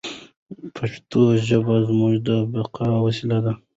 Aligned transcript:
پښتو 0.75 1.21
ژبه 1.47 1.75
زموږ 1.87 2.13
د 2.27 2.29
بقا 2.53 2.87
وسیله 3.05 3.37
ده. 3.45 3.53